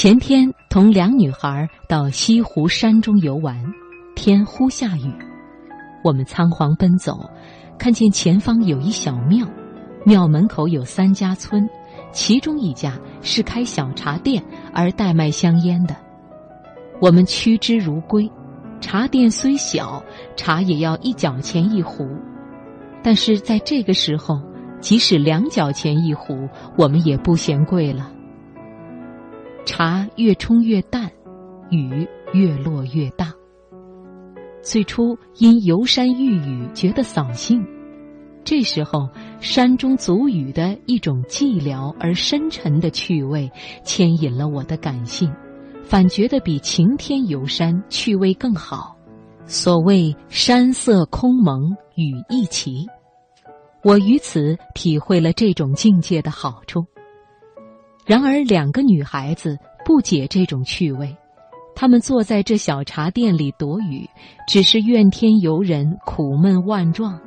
[0.00, 3.54] 前天同两女孩到西湖山中游玩，
[4.16, 5.12] 天忽下雨，
[6.02, 7.28] 我们仓皇奔走，
[7.78, 9.46] 看见前方有一小庙，
[10.06, 11.68] 庙门口有三家村，
[12.12, 14.42] 其中一家是开小茶店
[14.72, 15.94] 而代卖香烟的。
[16.98, 18.26] 我们趋之如归，
[18.80, 20.02] 茶店虽小，
[20.34, 22.08] 茶也要一角钱一壶，
[23.02, 24.40] 但是在这个时候，
[24.80, 28.10] 即使两角钱一壶，我们也不嫌贵了。
[29.70, 31.08] 茶越冲越淡，
[31.70, 33.32] 雨越落越大。
[34.60, 37.62] 最初因游山遇雨，觉得扫兴；
[38.42, 43.48] 这时候山中足雨的一种寂寥而深沉的趣味，
[43.84, 45.32] 牵引了我的感性，
[45.84, 48.96] 反觉得比晴天游山趣味更好。
[49.44, 52.88] 所谓山色空蒙，雨亦奇，
[53.84, 56.84] 我于此体会了这种境界的好处。
[58.06, 59.56] 然而，两个女孩子
[59.90, 61.16] 不解这种趣味，
[61.74, 64.08] 他们坐在这小茶店里躲雨，
[64.46, 67.18] 只是怨天尤人、苦闷万状。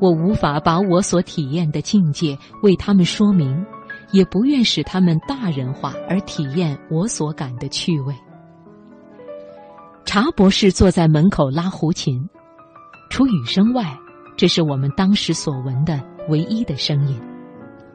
[0.00, 3.66] 我无法把我所体验的境界为他们说明，
[4.12, 8.14] 也不愿使他们大人化而体验我所感的趣味。
[10.04, 12.24] 茶博士坐在门口拉胡琴，
[13.10, 13.92] 除雨声外，
[14.36, 17.20] 这是我们当时所闻的唯一的声音，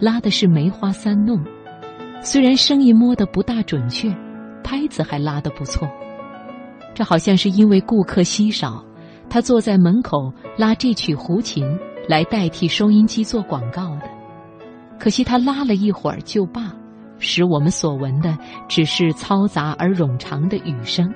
[0.00, 1.38] 拉的是梅花三弄。
[2.20, 4.14] 虽然声音摸得不大准确，
[4.62, 5.88] 拍子还拉得不错。
[6.94, 8.84] 这好像是因为顾客稀少，
[9.30, 11.64] 他坐在门口拉这曲胡琴
[12.08, 14.02] 来代替收音机做广告的。
[14.98, 16.72] 可惜他拉了一会儿就罢，
[17.18, 18.36] 使我们所闻的
[18.68, 21.08] 只是嘈杂而冗长的雨声。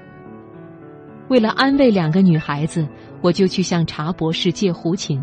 [1.28, 2.86] 为了安慰两个女孩子，
[3.20, 5.20] 我就去向查博士借胡琴。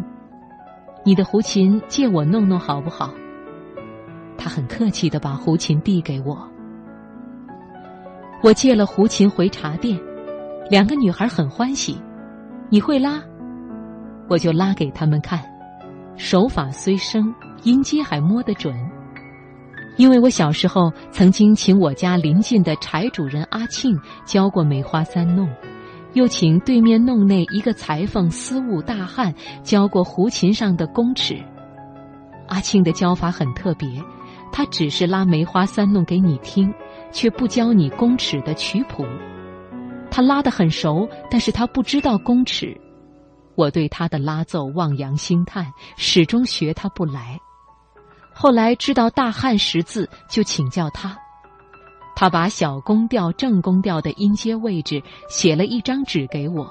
[1.06, 3.14] 你的胡琴借我弄弄好不好？
[4.50, 6.38] 很客气的把胡琴递给我，
[8.44, 9.98] 我借了胡琴回茶店，
[10.70, 11.98] 两个女孩很欢喜。
[12.70, 13.22] 你会拉，
[14.28, 15.40] 我就拉给他们看。
[16.18, 17.34] 手法虽生，
[17.64, 18.76] 音阶还摸得准。
[19.98, 25.50] 因为我小时候曾经请我家邻近的柴主人阿庆教过梅花三弄，
[26.14, 29.34] 又请对面弄内一个裁缝司务大汉
[29.64, 31.36] 教过胡琴上的弓尺。
[32.48, 33.88] 阿庆的教法很特别。
[34.52, 36.74] 他只是拉梅花三弄给你听，
[37.12, 39.06] 却不教你弓尺的曲谱。
[40.12, 42.76] 他拉得很熟，但是他不知道弓尺。
[43.56, 47.40] 我对他的拉奏望洋兴叹，始终学他不来。
[48.34, 51.18] 后来知道大汉识字，就请教他。
[52.16, 56.70] 他把小宫调、正宫调的音阶位置写了一张纸给我，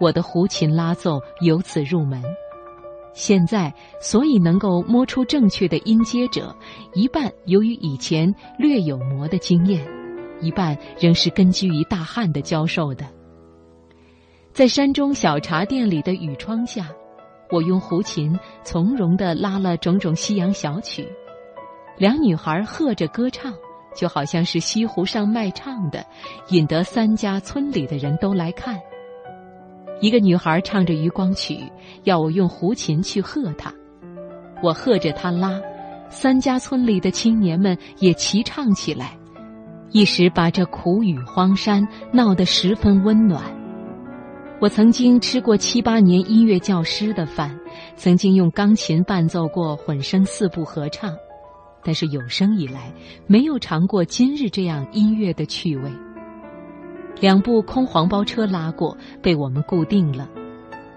[0.00, 2.22] 我的胡琴拉奏由此入门。
[3.16, 6.54] 现在，所以能够摸出正确的音阶者，
[6.92, 9.82] 一半由于以前略有磨的经验，
[10.42, 13.06] 一半仍是根基于大汉的教授的。
[14.52, 16.90] 在山中小茶店里的雨窗下，
[17.50, 21.08] 我用胡琴从容地拉了种种西洋小曲，
[21.96, 23.50] 两女孩和着歌唱，
[23.96, 26.04] 就好像是西湖上卖唱的，
[26.50, 28.78] 引得三家村里的人都来看。
[30.00, 31.58] 一个女孩唱着渔光曲，
[32.04, 33.72] 要我用胡琴去和她。
[34.62, 35.60] 我和着她拉，
[36.08, 39.16] 三家村里的青年们也齐唱起来，
[39.90, 43.42] 一时把这苦雨荒山闹得十分温暖。
[44.58, 47.58] 我曾经吃过七八年音乐教师的饭，
[47.96, 51.14] 曾经用钢琴伴奏过混声四部合唱，
[51.84, 52.92] 但是有生以来
[53.26, 55.90] 没有尝过今日这样音乐的趣味。
[57.20, 60.28] 两部空黄包车拉过，被我们固定了。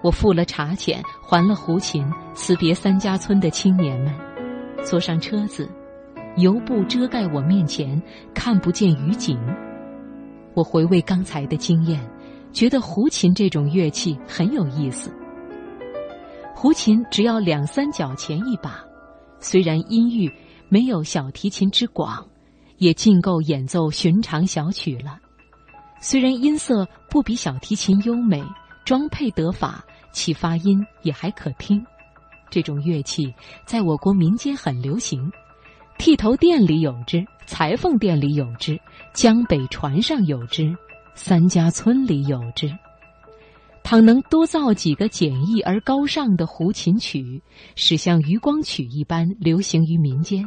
[0.02, 4.14] 我付了茶钱，还了胡琴，辞别三家村的青年们，
[4.84, 5.68] 坐上车子，
[6.36, 8.00] 油布遮盖我面前，
[8.34, 9.38] 看不见雨景。
[10.54, 12.00] 我回味刚才的经验，
[12.52, 15.10] 觉得胡琴这种乐器很有意思。
[16.54, 18.84] 胡琴只要两三角钱一把，
[19.38, 20.30] 虽然音域
[20.68, 22.26] 没有小提琴之广，
[22.76, 25.18] 也尽够演奏寻常小曲了。
[26.00, 28.42] 虽然音色不比小提琴优美，
[28.84, 31.84] 装配得法，其发音也还可听。
[32.48, 33.32] 这种乐器
[33.64, 35.30] 在我国民间很流行，
[35.98, 38.80] 剃头店里有之，裁缝店里有之，
[39.12, 40.74] 江北船上有之，
[41.14, 42.74] 三家村里有之。
[43.82, 47.42] 倘能多造几个简易而高尚的胡琴曲，
[47.76, 50.44] 使像渔光曲一般流行于民间，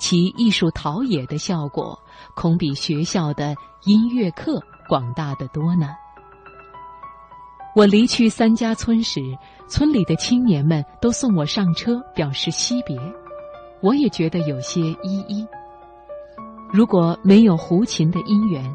[0.00, 1.96] 其艺术陶冶的效果，
[2.34, 3.54] 恐比学校的
[3.84, 4.60] 音乐课。
[4.88, 5.90] 广大的多呢。
[7.76, 9.20] 我离去三家村时，
[9.68, 12.98] 村里的青年们都送我上车，表示惜别。
[13.80, 15.46] 我也觉得有些依依。
[16.72, 18.74] 如果没有胡琴的姻缘，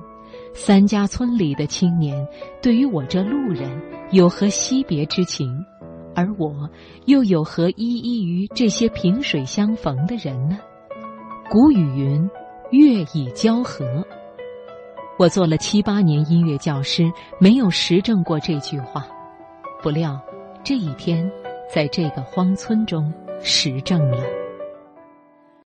[0.54, 2.26] 三家村里的青年
[2.62, 3.70] 对于我这路人
[4.12, 5.66] 有何惜别之情？
[6.16, 6.70] 而我
[7.08, 10.58] 又有何依依于这些萍水相逢的人呢？
[11.50, 12.30] 古语云
[12.72, 13.86] ：“乐以交合。”
[15.18, 17.04] 我做了七八年音乐教师，
[17.40, 19.06] 没有实证过这句话。
[19.82, 20.20] 不料，
[20.64, 21.32] 这一天，
[21.74, 24.24] 在这个荒村中实证了。